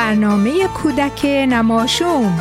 برنامه 0.00 0.68
کودک 0.68 1.26
نماشوم 1.48 2.36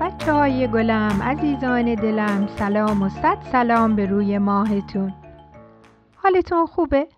بچه 0.00 0.32
های 0.32 0.68
گلم 0.68 1.22
عزیزان 1.22 1.94
دلم 1.94 2.46
سلام 2.46 3.02
و 3.02 3.08
صد 3.08 3.38
سلام 3.52 3.96
به 3.96 4.06
روی 4.06 4.38
ماهتون 4.38 5.14
حالتون 6.16 6.66
خوبه؟ 6.66 7.08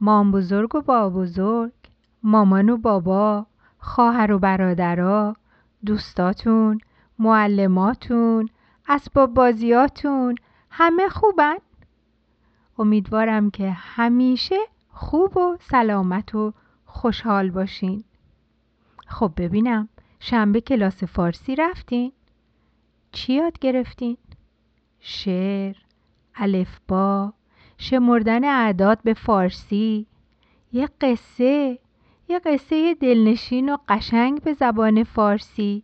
مام 0.00 0.32
بزرگ 0.32 0.74
و 0.74 0.80
با 0.80 1.10
بزرگ 1.10 1.72
مامان 2.22 2.68
و 2.68 2.76
بابا 2.76 3.46
خواهر 3.78 4.32
و 4.32 4.38
برادرها 4.38 5.36
دوستاتون 5.86 6.78
معلماتون 7.18 8.48
اسباب 8.88 9.34
بازیاتون 9.34 10.34
همه 10.70 11.08
خوبن؟ 11.08 11.56
امیدوارم 12.78 13.50
که 13.50 13.70
همیشه 13.70 14.56
خوب 14.90 15.36
و 15.36 15.56
سلامت 15.60 16.34
و 16.34 16.52
خوشحال 16.86 17.50
باشین 17.50 18.04
خب 19.06 19.32
ببینم 19.36 19.88
شنبه 20.20 20.60
کلاس 20.60 21.04
فارسی 21.04 21.56
رفتین؟ 21.56 22.12
چی 23.12 23.32
یاد 23.32 23.58
گرفتین؟ 23.58 24.16
شعر، 25.00 25.76
الفبا، 26.34 27.32
شمردن 27.78 28.44
اعداد 28.44 29.02
به 29.02 29.14
فارسی، 29.14 30.06
یه 30.72 30.88
قصه، 31.00 31.78
یه 32.28 32.38
قصه 32.38 32.94
دلنشین 32.94 33.68
و 33.68 33.76
قشنگ 33.88 34.42
به 34.42 34.52
زبان 34.52 35.04
فارسی 35.04 35.82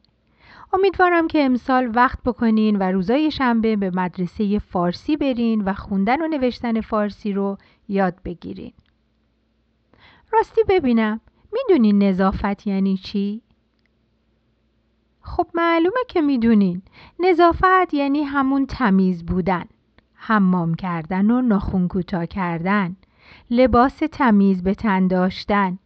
امیدوارم 0.72 1.28
که 1.28 1.44
امسال 1.44 1.90
وقت 1.94 2.18
بکنین 2.22 2.76
و 2.76 2.82
روزای 2.82 3.30
شنبه 3.30 3.76
به 3.76 3.90
مدرسه 3.90 4.58
فارسی 4.58 5.16
برین 5.16 5.62
و 5.62 5.74
خوندن 5.74 6.22
و 6.22 6.28
نوشتن 6.28 6.80
فارسی 6.80 7.32
رو 7.32 7.58
یاد 7.88 8.14
بگیرین. 8.24 8.72
راستی 10.32 10.60
ببینم 10.68 11.20
می‌دونین 11.52 12.02
نظافت 12.02 12.66
یعنی 12.66 12.96
چی؟ 12.96 13.42
خب 15.20 15.46
معلومه 15.54 16.00
که 16.08 16.20
می‌دونین 16.20 16.82
نظافت 17.20 17.94
یعنی 17.94 18.22
همون 18.22 18.66
تمیز 18.66 19.26
بودن 19.26 19.64
حمام 20.14 20.74
کردن 20.74 21.30
و 21.30 21.42
ناخون 21.42 21.88
کوتاه 21.88 22.26
کردن 22.26 22.96
لباس 23.50 23.98
تمیز 24.12 24.62
به 24.62 24.74
تن 24.74 25.06
داشتن 25.06 25.78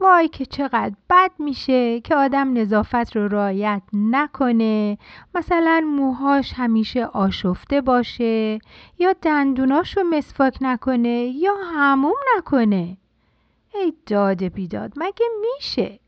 وای 0.00 0.28
که 0.28 0.46
چقدر 0.46 0.94
بد 1.10 1.30
میشه 1.38 2.00
که 2.00 2.16
آدم 2.16 2.58
نظافت 2.58 3.16
رو 3.16 3.28
رعایت 3.28 3.82
نکنه. 3.92 4.98
مثلا 5.34 5.82
موهاش 5.86 6.52
همیشه 6.52 7.04
آشفته 7.04 7.80
باشه 7.80 8.58
یا 8.98 9.12
دندوناش 9.22 9.96
رو 9.96 10.02
مسواک 10.04 10.58
نکنه 10.60 11.26
یا 11.26 11.54
هموم 11.74 12.16
نکنه. 12.36 12.96
ای 13.74 13.92
داد 14.06 14.42
بیداد 14.42 14.92
مگه 14.96 15.26
میشه؟ 15.40 16.00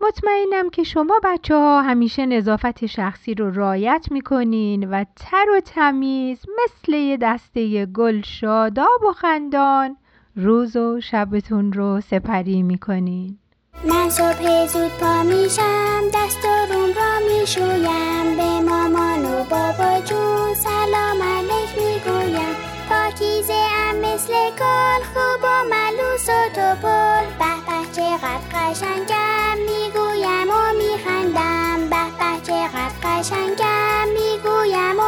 مطمئنم 0.00 0.70
که 0.70 0.82
شما 0.82 1.20
بچه 1.24 1.54
ها 1.54 1.82
همیشه 1.82 2.26
نظافت 2.26 2.86
شخصی 2.86 3.34
رو 3.34 3.50
رعایت 3.50 4.06
می‌کنین 4.10 4.90
و 4.90 5.04
تر 5.16 5.46
و 5.56 5.60
تمیز 5.60 6.46
مثل 6.64 6.92
یه 6.92 7.16
دسته 7.16 7.86
گل 7.86 8.22
شاداب 8.22 9.02
و 9.08 9.12
خندان 9.12 9.96
روز 10.36 10.76
و 10.76 11.00
شبتون 11.00 11.72
رو 11.72 12.00
سپری 12.00 12.62
می‌کنین 12.62 13.38
من 13.84 14.10
صبح 14.10 14.66
زود 14.66 14.90
پا 15.00 15.22
میشم 15.22 16.02
دست 16.14 16.44
و 16.44 16.72
روم 16.72 16.88
را 16.96 17.12
می‌شویم. 17.30 18.36
به 18.36 18.70
مامان 18.70 19.24
و 19.24 19.44
بابا 19.44 20.00
جون 20.00 20.54
سلام 20.54 21.22
علیک 21.22 21.70
می‌گویم. 21.76 22.54
پاکیزه 22.88 23.52
ام 23.52 23.96
مثل 23.96 24.32
گل 24.32 25.02
خوب 25.12 25.44
و 25.44 25.64
ملوس 25.70 26.28
و 26.28 26.54
توپل 26.54 27.24
به 27.38 27.54
به 27.66 27.92
چقدر 27.92 28.44
قشنگم 28.52 29.56
می‌گویم 29.58 30.50
و 30.50 30.62
میخندم. 30.78 31.78
به 31.90 32.04
به 32.18 32.40
چقدر 32.46 32.94
قشنگم 33.02 34.08
می‌گویم 34.08 34.99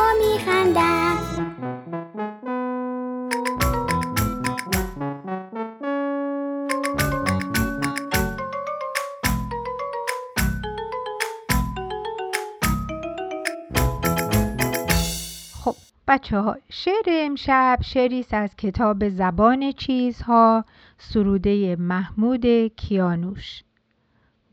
بچه 16.13 16.41
ها 16.41 16.57
شعر 16.69 17.05
امشب 17.09 17.79
شعری 17.85 18.27
از 18.31 18.57
کتاب 18.57 19.09
زبان 19.09 19.73
چیزها 19.73 20.65
سروده 20.99 21.77
محمود 21.77 22.47
کیانوش. 22.67 23.65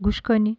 گوش 0.02 0.22
کنید 0.22 0.58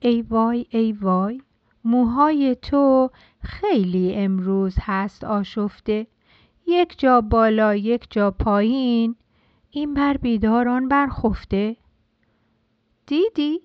ای 0.00 0.22
وای 0.22 0.66
ای 0.70 0.92
وای 0.92 1.42
موهای 1.84 2.56
تو 2.62 3.10
خیلی 3.42 4.14
امروز 4.14 4.76
هست 4.80 5.24
آشفته. 5.24 6.06
یک 6.66 6.98
جا 6.98 7.20
بالا 7.20 7.74
یک 7.74 8.06
جا 8.10 8.30
پایین 8.30 9.16
این 9.70 9.94
بر 9.94 10.16
بیدار 10.16 10.68
آن 10.68 10.88
بر 10.88 11.08
خفته. 11.08 11.76
دیدی؟ 13.06 13.60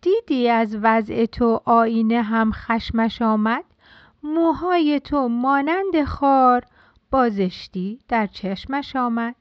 دیدی 0.00 0.48
از 0.48 0.78
وضع 0.82 1.26
تو 1.26 1.60
آینه 1.64 2.22
هم 2.22 2.52
خشمش 2.52 3.22
آمد؟ 3.22 3.64
موهای 4.24 5.00
تو 5.00 5.28
مانند 5.28 6.04
خار 6.04 6.64
بازشتی 7.10 8.00
در 8.08 8.26
چشمش 8.26 8.96
آمد. 8.96 9.36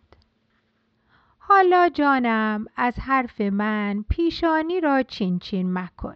حالا 1.37 1.89
جانم 1.89 2.65
از 2.75 2.99
حرف 2.99 3.41
من 3.41 4.05
پیشانی 4.09 4.81
را 4.81 5.03
چین 5.03 5.39
چین 5.39 5.73
مکن. 5.73 6.15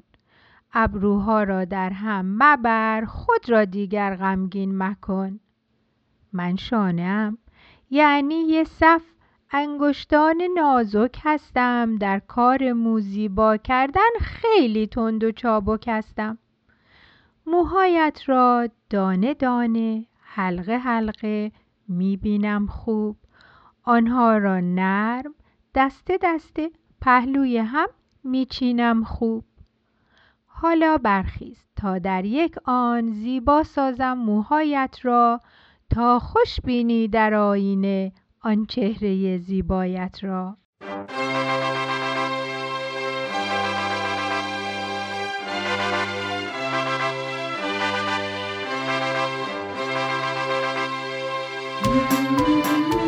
ابروها 0.74 1.44
را 1.44 1.66
در 1.66 1.90
هم 1.90 2.26
مبر 2.44 3.06
خود 3.06 3.50
را 3.50 3.66
دیگر 3.66 4.16
غمگین 4.16 4.78
مکن. 4.78 5.40
من 6.34 6.56
شانم 6.56 7.38
یعنی 7.90 8.36
یه 8.36 8.64
صف 8.64 9.02
انگشتان 9.52 10.42
نازک 10.56 11.20
هستم 11.24 11.96
در 11.96 12.20
کار 12.20 12.74
موزیبا 12.74 13.58
کردن 13.58 14.10
خیلی 14.22 14.88
تند 14.88 15.24
و 15.24 15.32
چابک 15.32 15.86
هستم. 15.88 16.38
موهایت 17.50 18.22
را 18.26 18.68
دانه 18.90 19.34
دانه 19.34 20.06
حلقه 20.20 20.78
حلقه 20.78 21.52
می‌بینم 21.88 22.68
خوب. 22.68 23.18
آنها 23.84 24.38
را 24.38 24.60
نرم 24.60 25.36
دسته 25.76 26.18
دسته 26.22 26.72
پهلوی 27.02 27.58
هم 27.58 27.88
میچینم 28.24 29.04
خوب. 29.04 29.44
حالا 30.46 30.98
برخیز 30.98 31.58
تا 31.76 32.00
در 32.00 32.26
یک 32.26 32.56
آن 32.66 33.12
زیبا 33.12 33.64
سازم 33.64 34.14
موهایت 34.14 35.00
را 35.04 35.42
تا 35.90 36.20
خوش 36.20 36.62
بینی 36.62 37.08
در 37.08 37.34
آینه 37.34 38.12
آن 38.42 38.66
چهره 38.66 39.38
زیبایت 39.38 40.24
را. 40.24 40.58
یک 51.98 53.07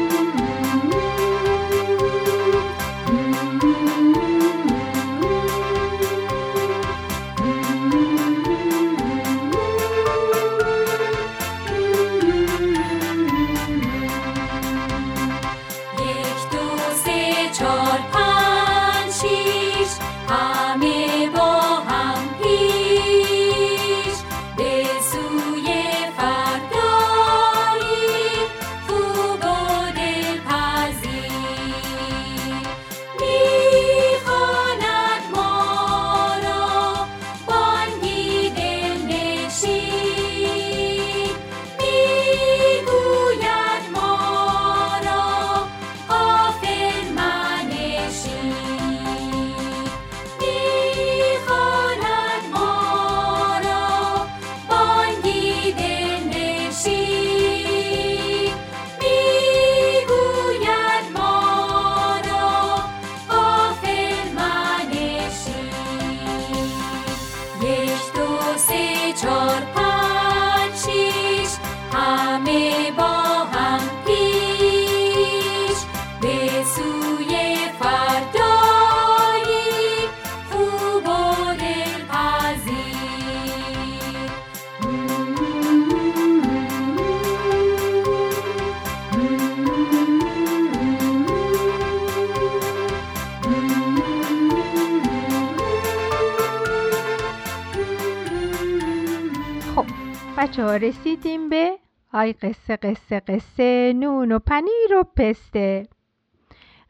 بچه 100.40 100.64
ها 100.64 100.76
رسیدیم 100.76 101.50
به 101.50 101.72
آی 102.14 102.34
قصه 102.34 102.76
قصه 102.76 103.20
قصه 103.20 103.94
نون 103.96 104.32
و 104.32 104.40
پنیر 104.40 104.96
و 105.00 105.04
پسته. 105.16 105.88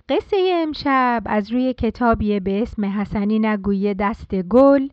قصه 0.10 0.38
امشب 0.54 1.24
از 1.25 1.51
روی 1.51 1.74
کتابی 1.74 2.40
به 2.40 2.62
اسم 2.62 2.86
حسنی 2.86 3.40
نگوی 3.40 3.94
دست 3.94 4.36
گل 4.36 4.88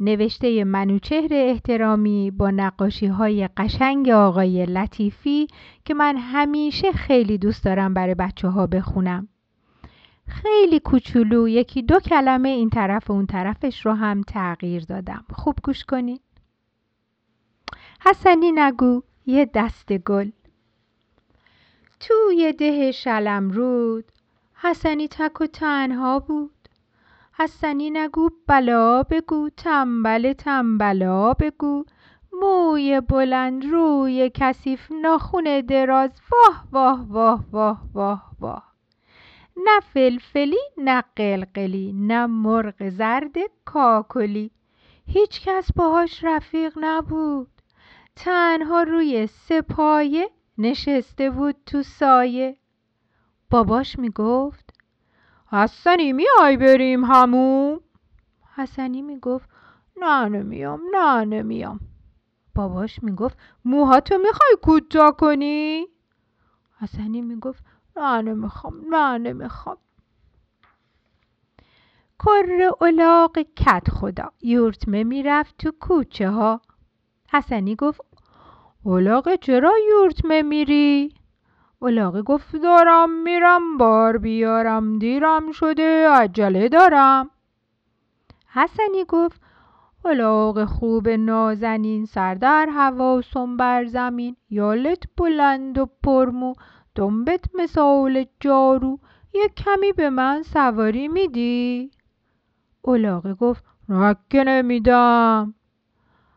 نوشته 0.00 0.64
منوچهر 0.64 1.28
احترامی 1.30 2.30
با 2.30 2.50
نقاشی 2.50 3.06
های 3.06 3.48
قشنگ 3.56 4.08
آقای 4.08 4.66
لطیفی 4.66 5.46
که 5.84 5.94
من 5.94 6.16
همیشه 6.16 6.92
خیلی 6.92 7.38
دوست 7.38 7.64
دارم 7.64 7.94
برای 7.94 8.14
بچه 8.14 8.48
ها 8.48 8.66
بخونم. 8.66 9.28
خیلی 10.26 10.80
کوچولو 10.80 11.48
یکی 11.48 11.82
دو 11.82 12.00
کلمه 12.00 12.48
این 12.48 12.70
طرف 12.70 13.10
و 13.10 13.12
اون 13.12 13.26
طرفش 13.26 13.86
رو 13.86 13.92
هم 13.92 14.22
تغییر 14.22 14.84
دادم. 14.84 15.24
خوب 15.32 15.54
گوش 15.64 15.84
کنید 15.84 16.20
حسنی 18.00 18.52
نگو 18.52 19.02
یه 19.26 19.50
دست 19.54 19.92
گل. 19.92 20.30
توی 22.00 22.52
ده 22.52 22.92
شلم 22.92 23.50
رود 23.50 24.04
حسنی 24.54 25.08
تک 25.08 25.40
و 25.40 25.46
تنها 25.46 26.18
بود. 26.18 26.68
حسنی 27.38 27.90
نگو 27.90 28.30
بلا 28.46 29.02
بگو 29.02 29.48
تنبل 29.56 30.32
تنبلا 30.32 31.32
بگو. 31.32 31.84
موی 32.32 33.00
بلند 33.00 33.64
روی 33.64 34.30
کثیف 34.34 34.92
ناخون 35.02 35.60
دراز 35.60 36.10
واه 36.32 36.64
واه 36.72 37.06
واه 37.08 37.44
واه 37.52 37.82
واه 37.94 38.30
واه. 38.40 38.72
نه 39.56 39.80
فلفلی 39.80 40.62
نه 40.76 41.04
قلقلی 41.16 41.92
نه 41.92 42.26
مرغ 42.26 42.88
زرد 42.88 43.36
کاکلی. 43.64 44.50
هیچ 45.06 45.40
کس 45.44 45.72
باهاش 45.72 46.24
رفیق 46.24 46.72
نبود. 46.76 47.57
تنها 48.20 48.82
روی 48.82 49.26
سپایه 49.26 50.30
نشسته 50.58 51.30
بود 51.30 51.56
تو 51.66 51.82
سایه. 51.82 52.56
باباش 53.50 53.98
می‌گفت 53.98 54.74
حسنی 55.50 56.12
میای 56.12 56.56
بریم 56.56 57.04
هموم؟ 57.04 57.80
حسنی 58.54 59.02
می‌گفت 59.02 59.50
نه 59.96 60.28
نمیام 60.28 60.80
نه 60.94 61.24
نمیام. 61.24 61.80
باباش 62.54 63.02
می‌گفت 63.02 63.38
موهاتو 63.64 64.18
می‌خوای 64.18 64.56
کوتاه 64.62 65.16
کنی؟ 65.16 65.86
حسنی 66.78 67.20
می‌گفت 67.20 67.64
نه 67.96 68.22
نمی‌خوام 68.22 68.94
نه 68.94 69.18
نمی‌خوام. 69.18 69.76
کر 72.24 72.70
الاغ 72.80 73.38
کت 73.38 73.90
خدا 73.90 74.32
یورتمه 74.42 75.04
می‌رفت 75.04 75.56
تو 75.58 75.72
کوچه 75.80 76.30
ها 76.30 76.60
حسنی 77.30 77.76
گفت 77.76 78.00
الاغ 78.86 79.34
چرا 79.34 79.72
یورتمه 79.88 80.42
میری؟ 80.42 81.14
الاغه 81.82 82.22
گفت 82.22 82.56
دارم 82.56 83.22
میرم 83.22 83.78
بار 83.78 84.18
بیارم 84.18 84.98
دیرم 84.98 85.52
شده 85.52 86.08
عجله 86.08 86.68
دارم 86.68 87.30
حسنی 88.48 89.04
گفت 89.08 89.40
الاغ 90.04 90.64
خوب 90.64 91.08
نازنین 91.08 92.04
سر 92.04 92.34
در 92.34 92.68
هوا 92.72 93.22
و 93.36 93.46
بر 93.46 93.84
زمین 93.84 94.36
یالت 94.50 95.02
بلند 95.16 95.78
و 95.78 95.86
پرمو 96.02 96.54
دنبت 96.94 97.44
مثال 97.54 98.24
جارو 98.40 98.98
یک 99.34 99.54
کمی 99.54 99.92
به 99.92 100.10
من 100.10 100.42
سواری 100.42 101.08
میدی؟ 101.08 101.90
الاغه 102.84 103.34
گفت 103.34 103.64
نکه 103.88 104.44
نمیدم 104.44 105.54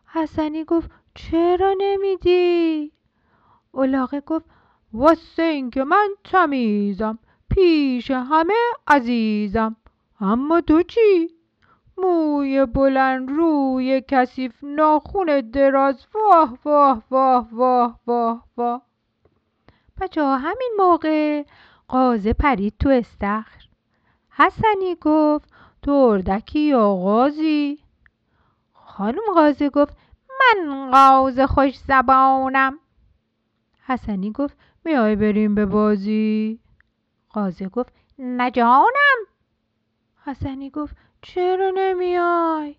حسنی 0.06 0.64
گفت 0.64 0.90
چرا 1.14 1.74
نمیدی؟ 1.78 2.92
الاغه 3.74 4.20
گفت 4.20 4.46
واسه 4.92 5.42
اینکه 5.42 5.84
من 5.84 6.08
تمیزم 6.24 7.18
پیش 7.50 8.10
همه 8.10 8.54
عزیزم 8.86 9.76
اما 10.20 10.60
تو 10.60 10.82
چی؟ 10.82 11.30
موی 11.98 12.66
بلند 12.66 13.30
روی 13.30 14.02
کثیف 14.08 14.64
ناخون 14.64 15.40
دراز 15.40 16.06
واه 16.14 16.58
واه 16.64 17.02
واه 17.10 17.48
واه 17.52 18.00
واه 18.06 18.44
واه 18.56 18.82
بچه 20.00 20.22
همین 20.22 20.72
موقع 20.78 21.42
قازه 21.88 22.32
پرید 22.32 22.74
تو 22.80 22.88
استخر 22.88 23.68
حسنی 24.30 24.96
گفت 25.00 25.50
تو 25.82 25.92
اردکی 25.92 26.60
یا 26.60 26.94
غازی 26.94 27.78
خانم 28.72 29.34
قازه 29.34 29.70
گفت 29.70 29.96
من 30.42 30.90
قازه 30.90 31.46
خوش 31.46 31.78
زبانم. 31.78 32.78
حسنی 33.86 34.32
گفت 34.32 34.56
میای 34.84 35.16
بریم 35.16 35.54
به 35.54 35.66
بازی؟ 35.66 36.60
قازه 37.30 37.68
گفت 37.68 37.92
نجانم 38.18 39.18
حسنی 40.24 40.70
گفت 40.70 40.96
چرا 41.22 41.70
نمیای؟ 41.74 42.76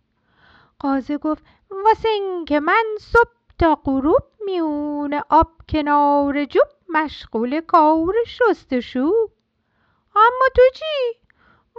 قازه 0.79 1.17
گفت 1.17 1.43
واسه 1.85 2.09
اینکه 2.09 2.59
من 2.59 2.83
صبح 2.99 3.31
تا 3.59 3.75
غروب 3.75 4.23
میونه 4.45 5.23
آب 5.29 5.51
کنار 5.69 6.45
جوب 6.45 6.67
مشغول 6.89 7.61
کار 7.61 8.13
شستشو 8.27 9.11
اما 10.15 10.47
تو 10.55 10.61
چی؟ 10.73 11.22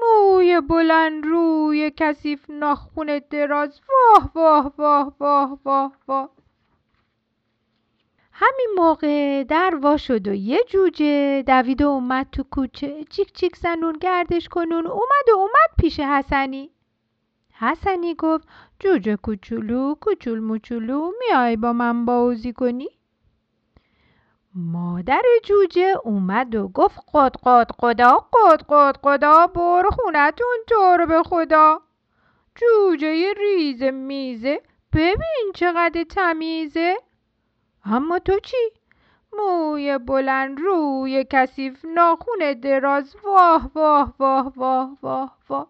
موی 0.02 0.60
بلند 0.60 1.24
روی 1.24 1.92
کثیف 1.96 2.50
ناخون 2.50 3.20
دراز 3.30 3.80
واه 3.88 4.30
واه 4.34 4.72
واه 4.78 5.16
واه 5.20 5.58
واه 5.64 5.96
واه. 6.08 6.30
همین 8.32 8.68
موقع 8.76 9.44
در 9.44 9.78
وا 9.82 9.96
شد 9.96 10.28
و 10.28 10.34
یه 10.34 10.60
جوجه 10.68 11.42
دوید 11.42 11.82
و 11.82 11.88
اومد 11.88 12.26
تو 12.32 12.42
کوچه. 12.42 13.04
چیک 13.04 13.32
چیک 13.32 13.56
زنون 13.56 13.92
گردش 14.00 14.48
کنون. 14.48 14.86
اومد 14.86 15.28
و 15.34 15.38
اومد 15.38 15.70
پیش 15.78 16.00
حسنی. 16.00 16.70
حسنی 17.52 18.14
گفت 18.14 18.48
جوجه 18.78 19.16
کوچولو 19.16 19.94
کوچول 19.94 20.40
موچولو 20.40 21.10
میای 21.18 21.56
با 21.56 21.72
من 21.72 22.04
بازی 22.04 22.52
کنی؟ 22.52 22.88
مادر 24.56 25.22
جوجه 25.44 25.94
اومد 26.04 26.54
و 26.54 26.68
گفت 26.68 26.98
قد 27.14 27.36
قد 27.44 27.70
قدا 27.78 28.18
قد 28.32 28.62
قد 28.68 28.96
قدا 29.02 29.46
برو 29.46 29.90
خونتون 29.90 30.56
طور 30.68 31.06
به 31.06 31.22
خدا. 31.22 31.80
جوجه 32.54 33.32
ریز 33.32 33.82
میزه 33.82 34.62
ببین 34.92 35.52
چقدر 35.54 36.04
تمیزه. 36.04 36.96
اما 37.84 38.18
تو 38.18 38.38
چی؟ 38.38 38.70
موی 39.32 39.98
بلند 39.98 40.60
روی 40.60 41.26
کثیف 41.30 41.84
ناخون 41.84 42.52
دراز 42.62 43.16
واه 43.24 43.70
واه 43.74 44.14
واه 44.18 44.52
واه 44.56 44.98
واه 45.02 45.38
واه. 45.48 45.68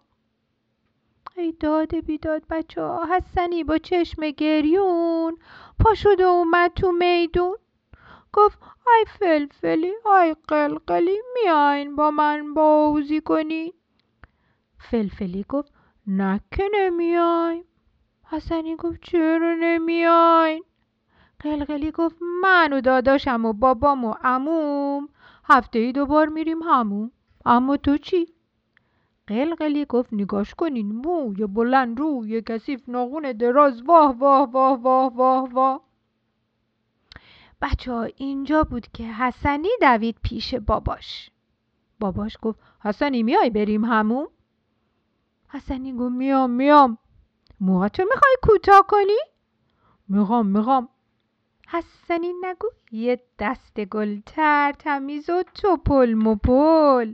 ای 1.37 1.53
داده 1.53 2.01
بیداد 2.01 2.43
بچه 2.51 2.83
ها 2.83 3.07
حسنی 3.17 3.65
با 3.65 3.79
چشم 3.79 4.31
گریون 4.31 5.37
پا 5.81 5.95
شد 5.95 6.21
و 6.21 6.25
اومد 6.25 6.73
تو 6.75 6.93
میدون. 6.93 7.57
گفت 8.33 8.59
آی 8.87 9.05
فلفلی 9.19 9.93
آی 10.05 10.35
قلقلی 10.49 11.19
میاین 11.35 11.97
با 11.97 12.11
من 12.11 12.55
بازی 12.55 13.21
کنی. 13.21 13.73
فلفلی 14.79 15.45
گفت 15.49 15.73
نکه 16.07 16.69
نمیایم. 16.75 17.65
حسنی 18.25 18.77
گفت 18.77 19.01
چرا 19.03 19.55
نمیاین؟ 19.55 20.65
قلقلی 21.39 21.91
گفت 21.91 22.17
من 22.43 22.73
و 22.73 22.81
داداشم 22.81 23.45
و 23.45 23.53
بابام 23.53 24.05
و 24.05 24.15
عموم 24.23 25.09
هفته 25.45 25.79
ای 25.79 25.93
دوبار 25.93 26.29
میریم 26.29 26.63
همون 26.63 27.11
اما 27.45 27.77
تو 27.77 27.97
چی؟ 27.97 28.27
قلقلی 29.27 29.85
گفت 29.85 30.13
نگاش 30.13 30.55
کنین 30.55 30.93
موی 30.93 31.47
بلند 31.47 31.99
روی 31.99 32.43
کثیف 32.43 32.89
ناخون 32.89 33.33
دراز 33.33 33.83
واه 33.83 34.19
واه 34.19 34.51
واه 34.51 34.81
واه 34.83 35.15
واه 35.17 35.49
واه. 35.53 35.81
بچه 37.65 37.93
ها 37.93 38.03
اینجا 38.03 38.65
بود 38.65 38.87
که 38.93 39.05
حسنی 39.05 39.69
دوید 39.81 40.17
پیش 40.23 40.55
باباش 40.55 41.31
باباش 42.01 42.37
گفت 42.43 42.59
حسنی 42.81 43.23
میای 43.23 43.51
بریم 43.51 43.85
همون؟ 43.85 44.29
حسنی 45.49 45.93
گفت 45.93 46.15
میام 46.15 46.51
میام 46.51 46.99
موهاتو 47.61 48.03
می‌خوای 48.03 48.37
کوتاه 48.43 48.87
کنی؟ 48.89 49.19
می‌خوام 50.09 50.47
می‌خوام 50.47 50.89
حسنی 51.69 52.33
نگو 52.43 52.69
یه 52.93 53.21
دست 53.39 53.81
گل 53.81 54.21
تر 54.27 54.73
تمیز 54.79 55.31
و 55.31 55.43
توپل 55.55 56.15
مپل 56.15 57.13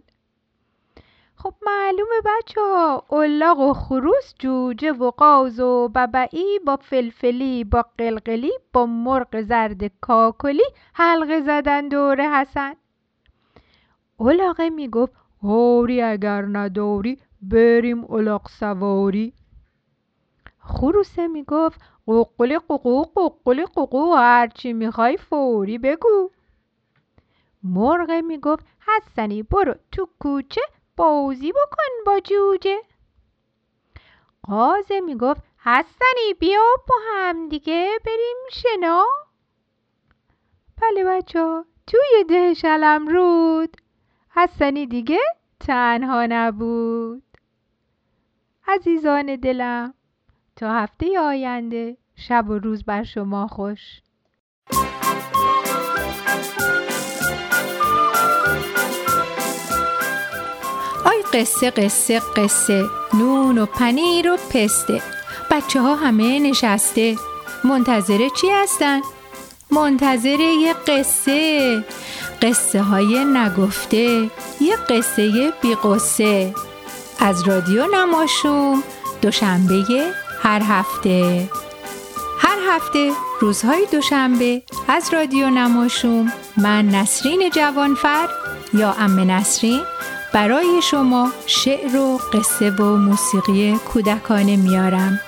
خب 1.42 1.54
معلومه 1.66 2.20
بچه 2.25 2.61
ها 2.61 3.04
اولاغ 3.09 3.59
و 3.59 3.73
خروس 3.73 4.35
جوجه 4.38 4.92
و 4.92 5.11
قاز 5.11 5.61
و 5.61 5.88
ببعی 5.88 6.59
با 6.66 6.76
فلفلی 6.76 7.64
با 7.64 7.85
قلقلی 7.99 8.52
با 8.73 8.87
مرغ 8.87 9.40
زرد 9.40 10.00
کاکلی 10.00 10.64
حلقه 10.94 11.40
زدن 11.40 11.88
دور 11.88 12.40
حسن. 12.40 12.75
اولاغه 14.16 14.70
می‌گفت 14.70 15.12
هوری 15.42 16.02
اگر 16.02 16.42
نداری 16.42 17.18
بریم 17.42 18.04
اولاغ 18.04 18.49
سواری. 18.49 19.32
خروسه 20.59 21.26
می‌گفت 21.28 21.80
قوقل 22.06 22.59
قوقو 22.59 23.02
قوقل 23.02 23.64
قوقو 23.64 24.14
هرچی 24.14 24.73
می‌خوای 24.73 25.16
فوری 25.16 25.78
بگو. 25.78 26.30
مرغ 27.62 28.11
می‌گفت 28.11 28.66
حسنی 28.87 29.42
برو 29.42 29.75
تو 29.92 30.09
کوچه 30.18 30.62
بازی 30.97 31.52
بکن 31.52 32.04
با 32.06 32.20
جوجه. 32.20 32.78
قازه 34.42 35.00
می‌گفت 35.00 35.42
حسنی 35.64 36.35
بیا 36.38 36.64
با 36.88 36.94
هم 37.12 37.49
دیگه 37.49 37.88
بریم 38.04 38.37
شنا. 38.52 39.04
بله 40.82 41.04
بچه 41.04 41.64
توی 41.87 42.25
ده 42.28 42.54
شلم 42.54 43.09
رود. 43.09 43.76
حسنی 44.30 44.87
دیگه 44.87 45.20
تنها 45.61 46.26
نبود. 46.28 47.23
عزیزان 48.68 49.37
دلم 49.37 49.94
تا 50.56 50.73
هفته 50.73 51.20
آینده 51.20 51.97
شب 52.16 52.49
و 52.49 52.59
روز 52.59 52.85
بر 52.85 53.02
شما 53.02 53.47
خوش. 53.47 54.00
قصه 61.32 61.70
قصه 61.70 62.20
قصه. 62.37 62.84
نون 63.14 63.58
و 63.58 63.66
پنیر 63.66 64.32
و 64.32 64.37
پسته. 64.37 65.02
بچه 65.50 65.80
ها 65.80 65.94
همه 65.94 66.38
نشسته. 66.38 67.16
منتظر 67.64 68.28
چی 68.40 68.50
هستن؟ 68.50 69.00
منتظر 69.70 70.40
یه 70.40 70.72
قصه. 70.72 71.84
قصه 72.42 72.82
های 72.82 73.25
نگفته. 73.25 74.30
یه 74.60 74.76
قصه 74.88 75.52
بی 75.62 75.75
قصه 75.75 76.54
از 77.20 77.49
رادیو 77.49 77.87
نماشوم 77.94 78.82
دوشنبه 79.22 79.84
هر 80.42 80.62
هفته. 80.62 81.49
هر 82.38 82.58
هفته 82.68 83.12
روزهای 83.40 83.87
دوشنبه 83.92 84.62
از 84.88 85.10
رادیو 85.12 85.50
نماشوم 85.50 86.32
من 86.56 86.88
نسرین 86.88 87.50
جوانفر 87.50 88.28
یا 88.75 88.92
ام 88.92 89.30
نسرین 89.30 89.80
برای 90.32 90.82
شما 90.82 91.32
شعر 91.46 91.96
و 91.96 92.18
قصه 92.32 92.70
و 92.70 92.96
موسیقی 92.96 93.78
کودکانه 93.78 94.56
میارم. 94.56 95.20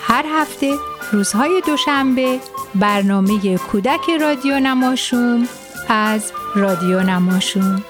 هر 0.00 0.24
هفته 0.28 0.74
روزهای 1.12 1.62
دوشنبه 1.66 2.40
برنامه 2.74 3.58
کودک 3.58 4.10
رادیو 4.20 4.60
نماشوم 4.60 5.48
از 5.88 6.32
رادیو 6.54 7.02
نماشوم. 7.02 7.84